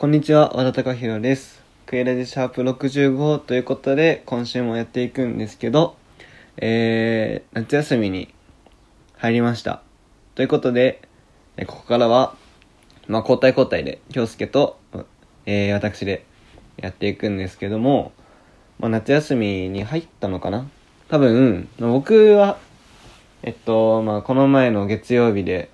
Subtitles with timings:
[0.00, 1.62] こんにちは、和田隆弘です。
[1.84, 5.94] クエラジシャープ65ということで、今週もやっていくんですけど、
[6.56, 8.32] えー、夏休みに
[9.18, 9.82] 入りました。
[10.36, 11.02] ということで、
[11.66, 12.34] ここからは、
[13.08, 14.78] まあ、交代交代で、京介と、
[15.44, 16.24] えー、私で
[16.78, 18.12] やっていくんですけども、
[18.78, 20.66] まあ、夏休みに入ったのかな？
[21.10, 22.56] 多分、僕は、
[23.42, 25.68] えっと、まあ、この前の月曜日で、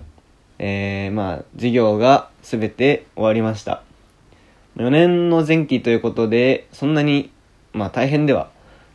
[0.59, 3.83] えー、まあ、授業がすべて終わりました。
[4.77, 7.31] 4年の前期ということで、そんなに、
[7.73, 8.51] まあ、大変では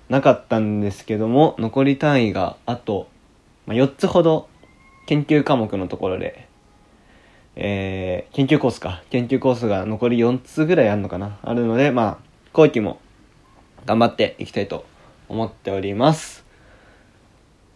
[0.09, 3.09] なかったんですけども、残り単位があと、
[3.67, 4.49] まあ、4つほど
[5.07, 6.47] 研究科目のところで、
[7.57, 9.03] えー、研究コースか。
[9.11, 11.39] 研究コースが残り4つぐらいあるのかな。
[11.43, 12.19] あるので、まあ、
[12.53, 13.01] 後期も
[13.85, 14.85] 頑張っていきたいと
[15.29, 16.45] 思っております。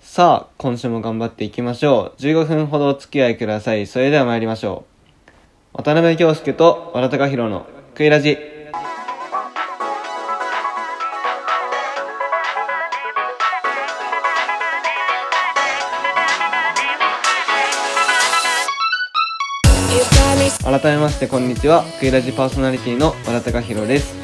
[0.00, 2.20] さあ、今週も頑張っていきましょう。
[2.20, 3.88] 15分ほどお付き合いください。
[3.88, 4.84] それでは参りましょ
[5.74, 5.78] う。
[5.78, 8.36] 渡辺京介と和田隆弘のクイラジ。
[20.62, 21.84] 改めましてこんにちは。
[21.98, 24.14] クイラジパーソナリティの和田隆弘です。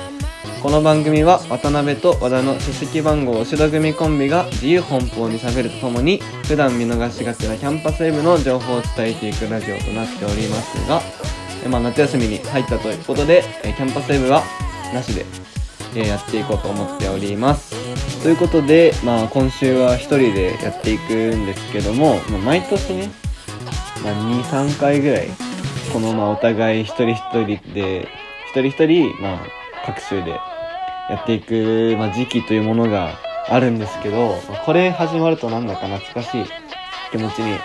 [0.63, 11.01] この番組は渡辺と和田の出席番号後ろ組コンビが自由奔放に喋るとともに普段見逃しがちなキャンパスウェブの情報を伝えていくラジオとなっておりますが、
[11.69, 14.43] まあ、夏休みに入ったということでえキャンパスウェブは
[14.93, 15.25] なしで
[15.95, 18.23] えやっていこうと思っております。
[18.23, 23.11] ということで、まあ、今週は一人でやっていくんですけども、まあ、毎年ね、
[24.05, 25.29] まあ、2、3回ぐらい
[25.93, 28.09] このまあお互い一人一人で
[28.51, 29.41] 一人一人まあ
[29.85, 36.45] 各週でやっていく、まあ、時期というものがあるんですけど、これ始まるとなんだか懐かしい
[37.11, 37.59] 気持ちに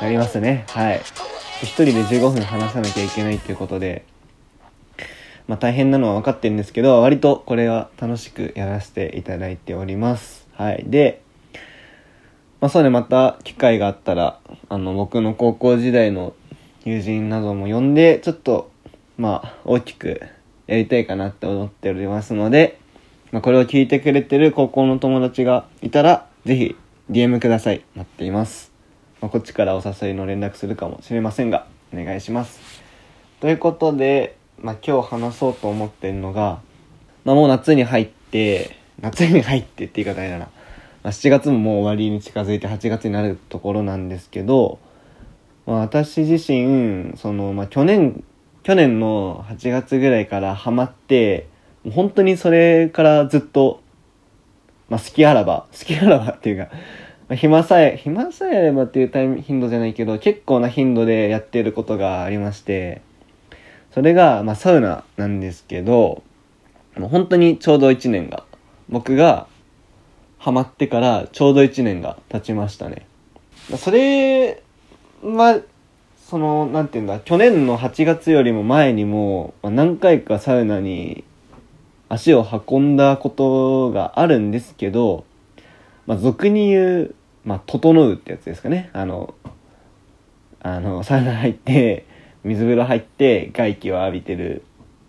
[0.00, 1.02] なりますねはい
[1.62, 4.04] 一人で15分話さなきゃいけないっていうことで
[5.48, 11.22] まあ大変なのは分かってるんですけど割とこれは楽しくやらせていただいておりますはいで
[12.60, 16.34] まあそうねまた機会があったらあの僕の高校時代の
[16.86, 18.70] 友人なども呼んで、ちょっと、
[19.18, 20.20] まあ、大きく
[20.68, 22.78] やりたいかなって思っておりますので、
[23.32, 26.76] まあ、これを聞いてくれてる高校の友達がいたら、ぜひ、
[27.10, 27.84] DM ください。
[27.96, 28.75] 待っています。
[29.20, 32.60] まあ、こっちからお誘いの連絡するかもしれませんが、お願いします。
[33.40, 36.60] ということで、まあ、今日話そうと思ってるのが、
[37.24, 40.38] まあ、もう夏に入って、夏に入ってって言い方だな。
[40.38, 40.50] ま
[41.04, 44.78] あ、7月ももう終わりに近づいて8月になるところなんですけど、
[45.66, 48.24] まあ、私自身その、まあ、去年
[48.62, 51.48] 去年の8月ぐらいからハマって
[51.84, 53.80] もう本当にそれからずっと、
[54.88, 56.70] まあ、好きあらば好きあらばっていうか、
[57.34, 63.02] 暇さえ暇さえあればっていうタイミ頻度じゃないけど結構な頻度でやってることがありまして
[63.92, 66.22] それが、まあ、サウナなんですけど
[66.96, 68.44] もう本当にちょうど1年が
[68.88, 69.48] 僕が
[70.38, 73.06] ハマってからちょうど1年が経ちましたね。
[73.76, 74.62] それ
[75.22, 75.60] まあ、
[76.28, 81.24] その、なんていうんだ、去年の8月よりも前にも、まあ、何回かサウナに
[82.08, 85.24] 足を運んだことがあるんですけど、
[86.06, 88.90] まあ、俗に言う、まあ、整うってやつですかね。
[88.92, 89.34] あの、
[90.60, 92.06] あの、サウナ入って、
[92.44, 94.62] 水風呂入って、外気を浴びてる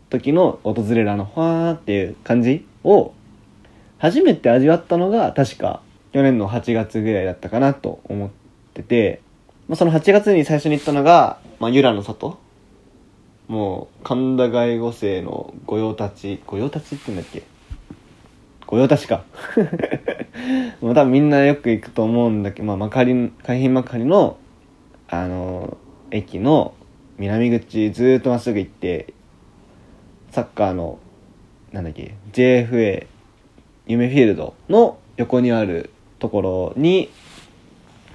[0.09, 3.13] 時の訪れるあの、ふわーっていう感じを、
[3.99, 5.81] 初めて味わったのが、確か、
[6.13, 8.29] 去年の8月ぐらいだったかなと思っ
[8.73, 9.21] てて、
[9.67, 12.37] まあ、その8月に最初に行ったのが、まあ、ユラの里。
[13.47, 16.41] もう神田外五世の御用達。
[16.47, 17.43] 御用達って言うんだっけ？
[18.67, 19.23] 御用達か。
[20.81, 23.13] もう多分みんなよく行くと思うんだけど、まあ、まかり
[23.43, 24.37] 海浜幕張の
[25.09, 25.77] あの
[26.11, 26.73] 駅の
[27.17, 29.13] 南口ずーっとまっすぐ行って
[30.31, 30.99] サッカーの
[31.71, 33.07] なんだっけ JFA
[33.87, 35.89] 夢フィールドの横にある
[36.19, 37.09] ところに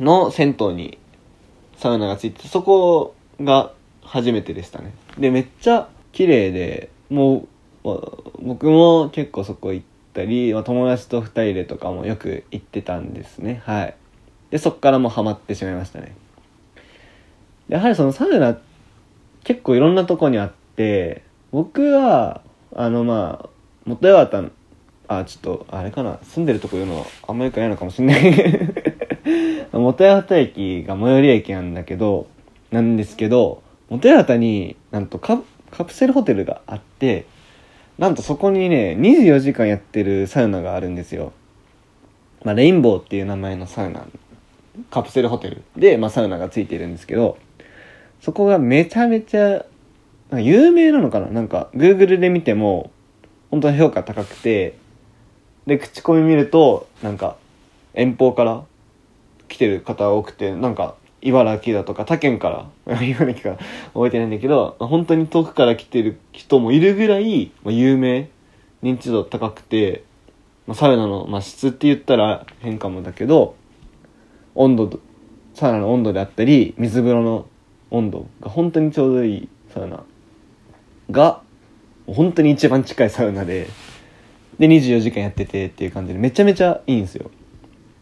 [0.01, 0.99] の銭湯に
[1.79, 4.93] サウナがついてそこが初めてでしたね。
[5.19, 7.47] でめっちゃ綺麗でも
[7.85, 8.01] う
[8.41, 13.63] 僕も結構そこ行ってたり、友達と2人でとかもよく行ってたんですね。
[13.65, 13.95] はい。
[14.51, 16.15] でそっからもうハマってしまいましたね。
[17.69, 18.59] やはりそのサウナ
[19.45, 22.43] 結構いろんなとこにあって僕は
[22.75, 23.49] あのまあ
[23.87, 24.53] 元八幡
[25.09, 28.21] あちょっとあれかな住んでるとこ言うのあんまよくないのかもしんない。
[29.73, 32.27] 元八幡駅が最寄り駅なんだけど
[32.71, 37.25] なんですけど元八幡になんとカプセルホテルがあって
[38.03, 41.33] なんとそこにね24時間やってるサウナがあるんですよ、
[42.43, 44.05] まあ、レインボーっていう名前のサウナ
[44.91, 45.63] カプセルホテル。
[45.77, 47.39] で、まあ、サウナがついてるんですけど
[48.21, 49.65] そこがめちゃめちゃ
[50.33, 51.29] 有名なのかな？
[51.29, 52.91] なんか Google で見ても
[53.53, 54.77] 本当に評価高くて
[55.69, 57.37] で口コミ見るとなんか
[57.95, 58.65] 遠方から
[59.47, 68.29] 来てる方多くてなんか茨城だとか他県から 茨城から覚えてないんだけど本当に遠くから来てる人もいるぐらい、まあ、有名
[68.83, 70.03] 認知度高くて、
[70.67, 73.55] まあ、サウナの、まあ、質って言ったら変かもだけど
[74.55, 75.01] 温度
[75.55, 77.47] サウナの温度であったり水風呂の
[77.91, 80.03] 温度が本当にちょうどいいサウナ
[81.11, 81.41] が
[82.07, 83.69] 本当に一番近いサウナで
[84.59, 87.31] で24時間やっててっていう感じでめちゃめちゃいいんですよ。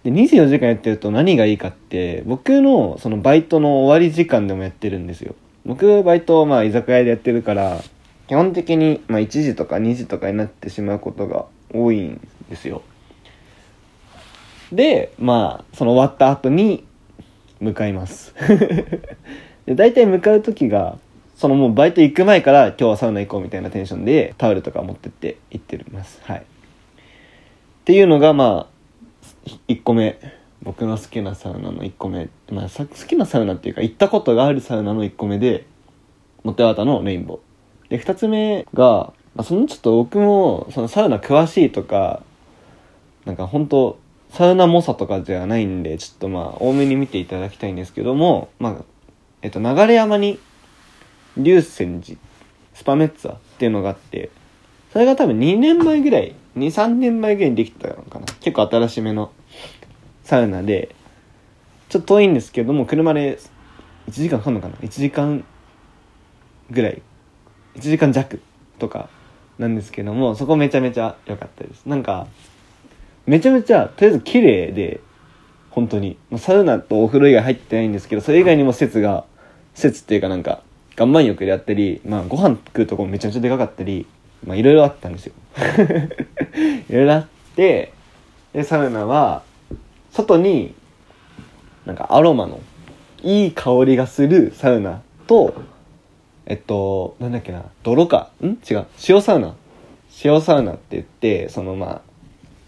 [0.05, 5.35] で24時間やってると何がいいかって僕のそのバイトの終わり時間でもやってるんですよ。
[5.67, 7.83] 僕バイトまあ居酒屋でやってるから
[8.29, 12.83] 基本的にまあ1時とか2時とかになってしまうことが多いんですよ。
[14.73, 16.85] でまあその終わった後に
[17.61, 18.35] 向かいます。
[19.67, 20.97] で大体向かう時が
[21.37, 26.21] そのもうバイト行く前から今日はサウナ行こうみたいなテンションでタオルとか持ってって行ってます。
[26.23, 26.39] はい。
[26.39, 26.43] っ
[27.85, 28.70] ていうのがまあ
[29.69, 30.19] 1個目
[30.63, 35.67] 僕の好きなサウナの1個目、まあ、好きなサウナっていうか行ったことがあるサウナの1個目で
[36.45, 37.91] モテワタのレインボー。
[37.91, 42.23] で2つ目が、まあ、そのちょっと僕もそのサウナ詳しいとか
[43.25, 43.99] なんか本当
[44.31, 48.85] サウナ猛者とかじゃないんでちょっとまあ多めに見ていただきたいんですけどもまあ
[49.43, 50.39] えっと流山に
[51.37, 52.19] 竜泉寺
[52.75, 54.31] スパメッツァっていうのがあって
[54.93, 58.27] それが多分2年前ぐらい23年前ぐらいにできたのかな。
[58.41, 59.31] 結構新しめの
[60.31, 60.95] サウナで
[61.89, 63.41] ちょっと遠いんですけども車で
[64.09, 65.45] 1時間かかんのかな？1時間
[66.71, 67.03] ぐらい。
[67.75, 68.41] 1時間弱
[68.79, 69.09] とか
[69.59, 71.85] なんですけどもそこめちゃめちゃ良かったです。
[71.85, 72.29] なんか
[73.27, 75.01] めちゃめちゃとりあえず綺麗で
[75.71, 76.17] 本当に。
[76.37, 79.25] サウナとお風呂以外入ってないんですけどそれ以外にも施設が
[79.75, 80.63] 施設っていうかなんか
[80.97, 84.07] 岩盤浴であったり、まあ、ご飯食うとこめちゃめちゃでかかったり
[84.47, 85.33] いろいろあったんですよ。
[86.89, 87.93] いろいろあって
[88.53, 89.50] でサウナは
[90.13, 90.75] 外に
[91.87, 92.61] なんかアロマの
[93.23, 95.55] いい香りがするサウナと
[96.47, 98.59] えっとなんだっけな泥かん？
[98.69, 98.87] 違う。
[99.09, 99.55] 塩サウナ。
[100.25, 102.01] 塩サウナって言ってそのまあ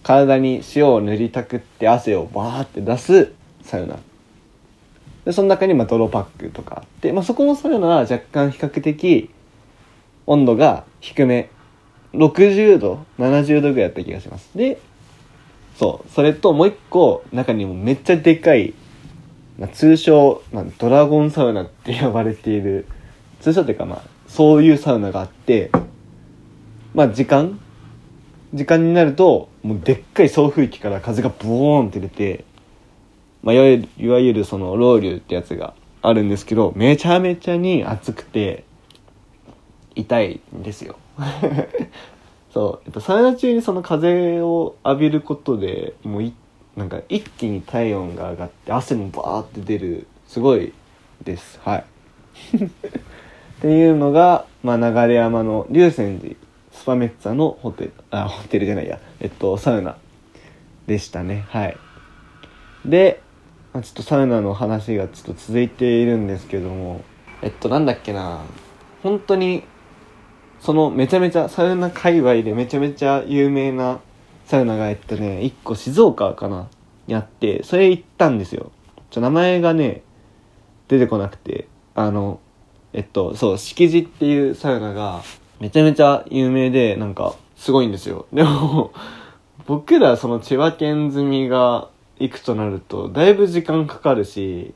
[0.02, 3.98] 体に塩を塗りたくって汗をバーって出すサウナ。
[5.24, 9.30] でその中にまあ泥パックとかあって、まあ、そこのサウナは若干比較的
[10.26, 11.50] 温度が低め。
[12.14, 14.50] 60度70度ぐらいだった気がします。
[14.54, 14.78] で
[15.78, 16.10] そう。
[16.10, 18.74] それともう一個中にもめっちゃでかい、
[19.58, 22.86] まあ、通称、まあ、ドラゴンサウナって呼ばれている
[23.40, 25.70] 通称っていうかまあそういうサウナがあって
[26.94, 27.58] まあ時間？
[28.54, 32.44] 時間になるともうでっかい送風機から風がブーンって出て、
[33.42, 38.64] まあ、いわゆるそのロウリュってやつがあるんですけどめちゃめちゃに暑くて
[39.94, 40.96] 痛いんですよ。
[42.52, 46.34] そう、えっと、サウナ中にその風を浴びることでもうい
[46.76, 50.72] なんか一気に体温が上がって汗もバーって出るすごい
[51.22, 51.60] です。
[51.62, 51.84] はい。
[52.56, 56.34] っていうのが、まあ、流山の竜泉寺
[56.72, 58.98] スパメッツァのホテルあホテルじゃないや。
[59.20, 59.96] えっとサウナ
[60.86, 61.44] でしたね。
[61.48, 61.76] はい。
[62.84, 63.22] で、
[63.72, 67.02] まあ、ちょっとサウナの話がちょっと続いているんですけども。
[67.42, 68.42] えっとなんだっけな。
[69.02, 69.64] 本当に
[70.62, 73.98] そのめちゃめちゃサウナ界隈でめちゃめちゃ有名な
[74.46, 76.68] サウナがえっとね1個静岡かな
[77.08, 78.70] にあってそれ行ったんですよ。
[79.10, 80.02] ちょ名前がね
[80.86, 81.66] 出てこなくて
[81.96, 82.38] あの
[82.92, 85.24] えっとそう敷地っていうサウナが
[85.58, 88.26] めちゃめちゃ有名でなんかすごいんですよ。
[88.32, 88.92] でも
[89.66, 91.88] 僕らその千葉県済みが
[92.20, 94.74] 行くとなるとだいぶ時間かかるし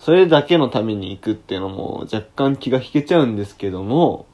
[0.00, 4.26] それだけのために行くっていうのも若干気が引けちゃうんですけども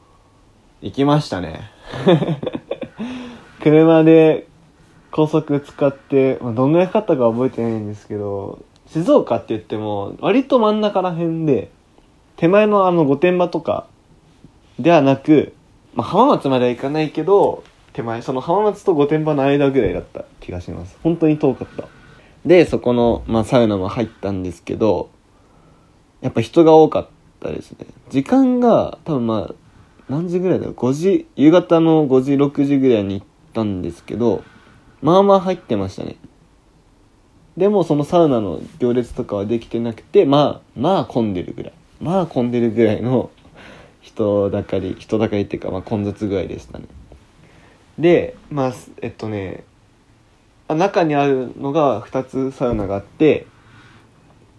[0.83, 1.71] 行きましたね。
[3.62, 4.47] 車で
[5.11, 11.71] 高速使って、まあ、どんぐらいかかったか覚えてないんですけど静岡って言っても割と真ん中ら辺で
[12.37, 13.87] 手前のあの御殿場とか
[14.78, 15.54] ではなく、
[15.95, 17.64] まあ、浜松までは行かないけど
[17.95, 20.99] 手前その浜松と御殿場の間ぐらいだった気がします。
[21.02, 21.85] 本当に遠かった。
[22.45, 25.11] でそこの、まあ、サウナも入ったんですけど
[26.21, 27.09] やっぱ人が多かっ
[27.40, 27.87] たですね。
[28.11, 29.54] 時間が多分まあ
[30.08, 34.44] 何時ぐらいだろう？5時夕方の5時6時ぐらいに行ったんですけど
[35.02, 36.16] まあまあ入ってましたね。
[37.56, 41.72] でもそのサウナの行列とかはできてなくてまあまあ混んでるぐらい。
[42.00, 43.30] まあ混んでるぐらいの
[44.00, 46.84] 人だかり人だかりっていうか、まあ、混雑具合でしたね。
[47.98, 49.64] でまあえっとね
[50.68, 53.46] 中にあるのが2つサウナがあって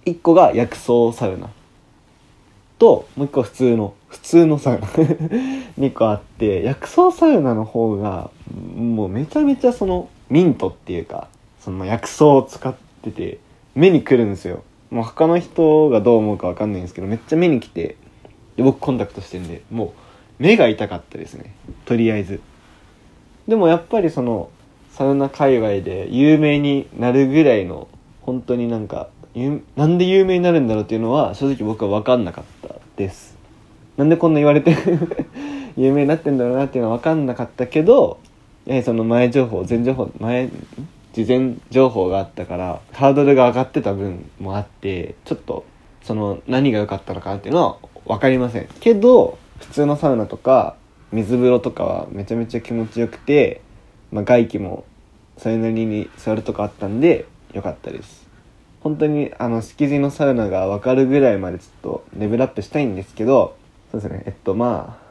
[0.06, 1.50] 1個が薬草サウナ
[2.80, 8.32] ともう一個普通の普通のサウナ2個あって薬草サウナの方が
[8.76, 11.28] もうめちゃめちゃそのミントっていうか
[11.60, 13.40] その薬草を使ってて
[13.76, 14.64] 目に来るんですよ。
[14.90, 17.98] もう他の人がどう思うか分かんないんですけどめっちゃ目に来て
[18.56, 19.94] で僕コンタクトしてんでも
[20.40, 21.54] う目が痛かったですね。
[21.86, 22.40] とりあえず。
[23.48, 24.50] でもやっぱりその
[24.92, 27.88] サウナ界隈で有名になるぐらいの
[28.22, 29.10] 本当になんか
[29.76, 33.37] なんで有名になるんだろうっていうのは正直僕は分かんなかったです。
[33.98, 34.75] なんでこんな言われて
[35.75, 38.20] 有名になってんだろうなっていうのは分かんなかったけど
[38.66, 40.50] やはりその前情報前情報前
[41.13, 45.66] 事前情報があったからハードルが上がってた分もあってちょっと
[46.04, 50.75] その何が良かったのかっていうのは分かりませんけど普通のサウナとか
[51.12, 53.62] 水風呂とかはめちゃめちゃ気持ちよくて、
[54.12, 54.86] まあ、外気も
[55.38, 58.27] それなりに座るとこあったんで良かったです。
[58.82, 63.56] 本当にあの敷地のサウナが分かるぐらいまでちょっとレベルアップしたいんですけど
[63.91, 64.24] そうですね。
[64.25, 65.08] えっとまあ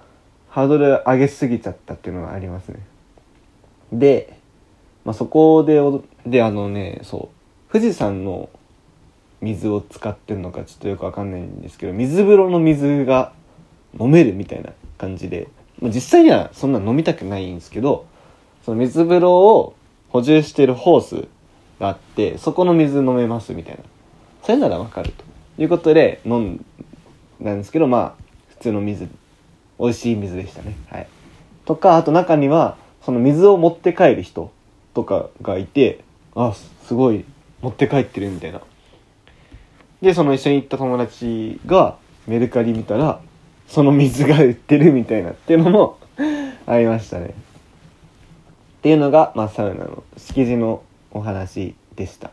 [0.51, 2.79] ハードル上げすぎちゃったっていうのがありますね。
[3.93, 4.39] で、
[5.05, 7.31] まあ、そこでおであのねそ
[7.69, 8.49] う富士山の
[9.41, 13.33] 水を使ってるのかちょっとよくわかんないんですけど水風呂の水が
[13.99, 15.49] 飲めるみたいな感じで、
[15.81, 18.07] まあ、実際にはそんな飲みたくないんですけど
[18.65, 19.75] その水風呂を
[20.09, 21.29] 補充してるホース
[21.79, 23.81] があってそこの水飲めますみたいな。
[24.43, 25.25] それならわかると
[25.63, 26.65] いうことで飲ん
[27.43, 28.26] だんですけどまあ
[28.59, 29.09] 普通の水
[29.79, 30.77] 美味しい水でしたね。
[30.91, 31.09] はい。
[31.65, 34.51] とかあと中にはその水を持って帰る人
[34.95, 36.01] とかがいて
[36.35, 36.55] あ
[36.87, 37.25] すごい
[37.61, 38.61] 持って帰ってるみたいな。
[40.01, 41.97] でその一緒に行った友達が
[42.27, 43.21] メルカリ見たら
[43.69, 45.99] その水が売ってるみたいなっていうのも
[46.67, 47.27] ありましたね。
[47.27, 52.31] っていうのが、まあ、サウナの敷地のお話でした。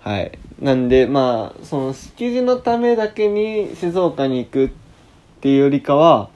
[0.00, 0.38] はい。
[0.60, 4.68] なんでまあその敷地のためだけに静岡に行くっ
[5.44, 6.30] ていうよりかは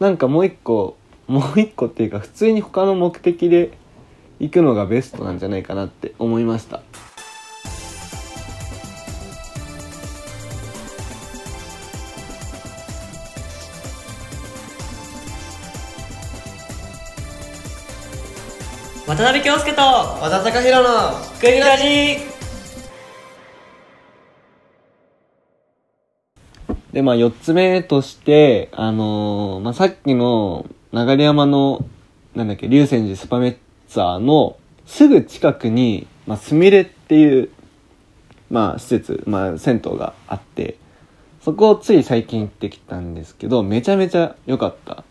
[0.00, 0.96] なんかもう一個
[1.28, 3.70] もう一個っていうか普通に他の目的で
[4.40, 6.82] 行くのがベストなんじゃないかなって思いました。
[19.06, 22.37] 渡辺京介と和田貴弘のクリラジ
[26.92, 31.84] でまあ4つ目としてあのーまあ、さっきの流山の
[32.34, 33.56] なんだっけ龍泉寺スパメッ
[33.88, 37.50] ツァーのすぐ近くに、まあ、すみれっていう、
[38.50, 40.76] まあ、施設、まあ、銭湯があって
[41.42, 45.04] そこをつい最近行ってきたんですけどめちゃめちゃ良かった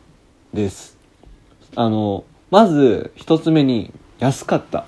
[0.54, 0.98] です。
[1.76, 4.86] あのまず一つ目に安かった。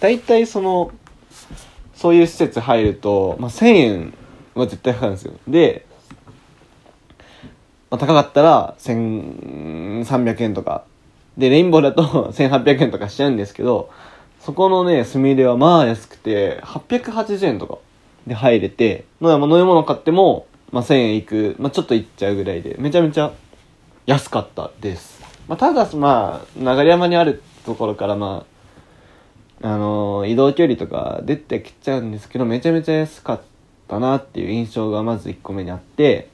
[0.00, 0.92] 大体その
[1.94, 4.14] そういう施設入ると、まあ、1000円
[4.60, 5.34] は絶対かかるんですよ。
[5.48, 5.86] で、
[7.90, 10.84] まあ、高かったら1300円とか。
[11.36, 12.02] でレインボーだと
[12.32, 13.90] 1800円とかしちゃうんですけど
[14.40, 17.78] そこのねすみれはまあ安くて880円とか
[18.26, 23.32] で入れて飲み物買っても、まあ、1000円いく、まあ、ちょっといっちゃうぐらいでめちゃめちゃ
[24.06, 25.20] 安かったです。
[25.48, 28.44] まあ、ただまあ流山にあるところからま
[29.62, 33.40] ああのー、移動距離とか出てきちゃうんですけどめちゃめちゃ安かっ
[33.90, 36.28] たなっていう印象がまず1個目にあって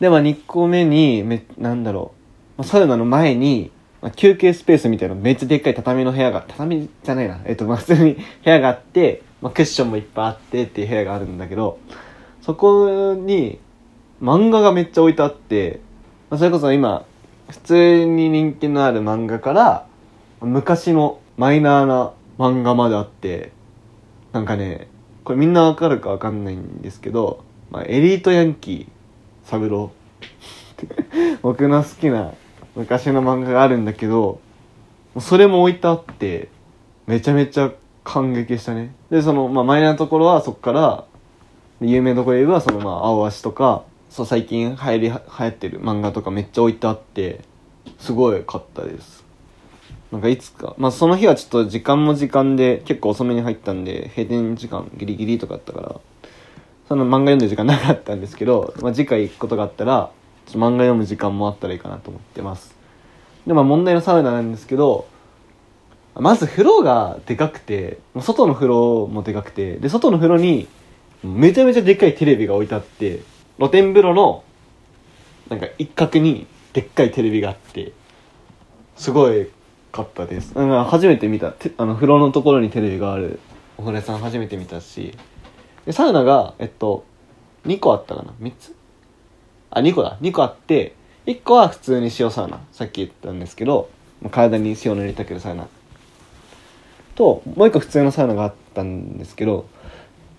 [0.00, 2.14] でまあ2個目にめなんだろ
[2.56, 7.40] う、まあ、サウナの前に、ま、休憩スペースみたいなめっちゃでっかい畳の部屋が畳じゃないな。
[7.44, 11.78] えっとまあ普通に 部屋があって、まあ、クッションもいっぱいあってっていう部屋があるんだけど
[12.40, 13.58] そこに
[14.22, 15.80] 漫画がめっちゃ置いてあって、
[16.30, 17.04] まあ、それこそ今
[17.50, 19.86] 普通に人気のある漫画から
[20.40, 23.52] 昔のマイナーな漫画まであって
[24.32, 24.88] なんかね
[25.24, 30.02] これみんなわかるかわかんないんですけど、まあ、エリートヤンキーサブロー。
[31.42, 32.32] 僕の好きな
[32.74, 34.40] 昔の漫画があるんだけど
[35.20, 36.48] それも置いてあって
[37.06, 37.70] めちゃめちゃ
[38.04, 38.94] 感激したね。
[39.10, 41.04] でその、まあ、マイナーなところはそこから
[41.80, 47.40] 有名なところで言えばそのまあ青足とかそう最近流行り流行ってる漫画とかめっちゃ置いてあって
[47.98, 49.21] すごい買ったです。
[50.12, 56.00] なんかいつかまあその日はちょっと時間も時間で結構遅めに入ったんで閉店時間ギリギリとかあったから
[56.86, 60.10] その漫画読んでる時間なかったんですけど、まあ、次回行くことがあったら
[60.44, 62.76] ちょっと漫画読む時間もあったらいいかなと思ってます。
[63.46, 65.08] でまあ問題のサウナなんですけど
[66.14, 70.68] まず風呂がでかくて外の風呂もでかくてで外の風呂に
[71.22, 73.20] めちゃめちゃでっかいテレビが置いてあって
[73.56, 74.44] 露天風呂の
[75.48, 77.92] なんか一角にでっかいテレビがあって
[78.96, 79.48] すごい
[79.92, 80.54] かったです。
[80.54, 81.54] 初めて見た。
[81.76, 83.38] あの風呂のところにテレビがある。
[83.76, 85.16] お風呂屋さん初めて見たし。
[85.86, 87.04] でサウナがえっと
[87.66, 88.32] 2個あったかな。
[88.40, 88.74] 3つ？
[89.70, 90.18] あ2個だ。
[90.20, 90.94] 2個あって
[91.26, 92.60] 1個は普通に塩サウナ。
[92.72, 93.90] さっき言ったんですけど
[94.22, 95.68] まあ体に塩塗りたけるサウナ。
[97.14, 99.68] ともう1個普通のサウナがあったんですけど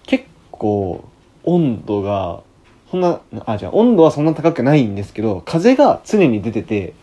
[0.08, 1.08] 結構
[1.44, 2.42] 温度が
[2.90, 6.94] そんなあじゃあ温度はそんな高くないんですけど風が常に出てて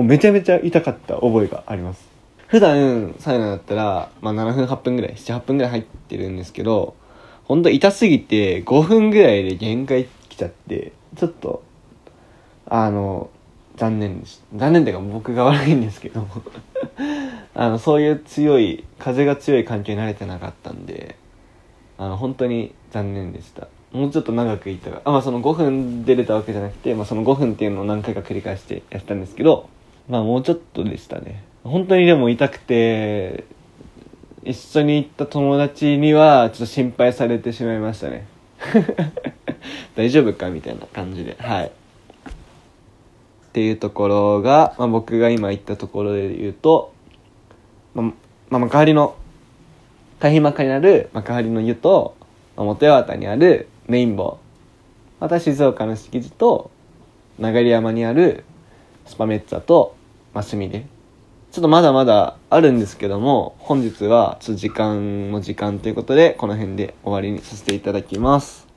[0.00, 2.08] もうめちゃめちゃ痛かった覚えがあります。
[2.46, 6.96] 普段サウナだったら、まあ、7分8分ぐらい78分ぐらい入ってるんですけど
[7.44, 11.62] ほんと痛すぎて5分ぐらいで限界来ちゃってちょっと
[12.66, 13.30] あの
[13.76, 16.26] 残念です残念っていうか僕が悪いんですけど
[17.54, 21.14] あのそういう強い風が強い環境に慣れてなかったんで
[21.98, 23.68] あの本当に残念でした。
[23.92, 29.68] もうちょっと長くいたがあ、まあ、その5分出れたわけじゃなくて、まあ、その5分っていうのを何回か繰り返してやったんですけど
[30.10, 31.44] まあもうちょっとでしたね。
[31.62, 33.44] 本当にでも痛くて
[34.42, 38.26] 一緒に行った友達にはちょっと心配されてしまいましたね。
[39.94, 41.36] 大丈夫かみたいな感じで。
[41.38, 41.66] はい。
[41.66, 41.70] っ
[43.52, 46.92] ていうところが、まあ、僕が今行ったところで言うと、
[47.94, 48.06] まあ、
[48.48, 49.14] まあ、幕張の
[50.18, 52.16] 海浜幕張にある幕張の湯と、
[52.56, 56.70] まあ、元八幡にあるレインボーまた静岡の敷地と
[57.38, 58.44] 流山にある
[59.06, 59.96] スパメッツァと
[60.32, 60.86] マスミで。
[61.50, 68.68] ちょっとまだまだあるんですけども本日はちょっと時間の時間ということでこの辺で終わりにさせていただきます。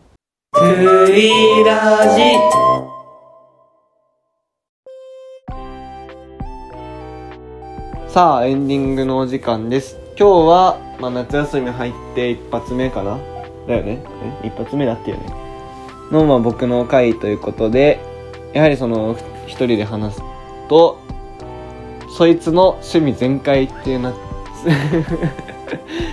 [8.07, 9.97] さあエンディングのお時間です。
[10.17, 13.17] 今日は、まあ、夏休み入って一発目かな。
[13.67, 14.03] だよね。
[14.43, 15.43] え一発目だったよね。
[16.11, 17.99] の、まあ、僕の回ということで
[18.53, 19.17] やはりその
[19.47, 20.21] 一人で話す
[20.69, 20.99] と
[22.17, 24.11] そいつの趣味全開っていうな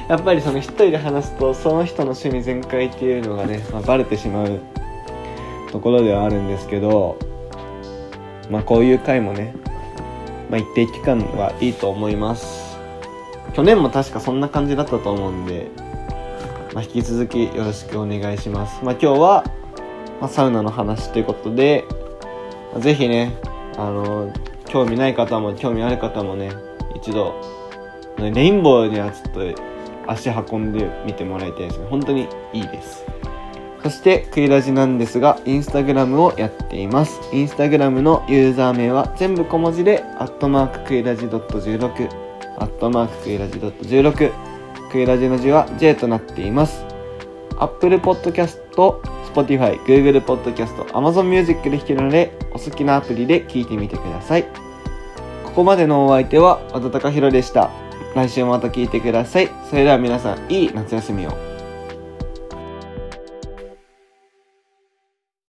[0.09, 4.61] やっぱりその一人で話すとその人の趣味全開っていうのがね、まあ、バレてしまう
[5.71, 7.17] ところではあるんですけど
[8.51, 9.55] まあこういう回もね
[10.51, 12.77] まあ、一定期間はいいと思います。
[13.55, 15.71] 去年も確かそんな感じだったと思うんで、
[16.75, 18.85] まあ、引き続きよろしくお願いします。
[18.85, 19.45] まあ今日は、
[20.21, 21.85] ま、サウナの話ということで、
[22.73, 23.33] まあ、ぜひね
[23.77, 24.33] あの
[24.71, 26.53] 興味ない方も興味ある方もね
[26.97, 27.35] 一度
[28.19, 29.63] レインボーにはちょっと
[30.07, 33.05] 足運んでみてもらいたいですね本当にいいです
[33.83, 37.19] そして、クイラジなんですが、インスタグラムをやっています。
[37.33, 42.09] インスタグラムのユーザー名は全部小文字で、アットマーククイラジ .16、
[42.59, 44.33] アットマーククイラジ .16、
[44.93, 46.85] クイラジの字は J となっています。
[47.59, 48.61] Apple Podcast、
[49.33, 54.45] Spotify、Google Podcast、Amazon Music で弾けるので、お好きなアプリで聴いてみてください。
[55.45, 57.71] ここまでのお相手は、和田隆弘でした。
[58.15, 59.51] 来週もまた聴いてください。
[59.69, 61.50] それでは皆さん、いい夏休みを。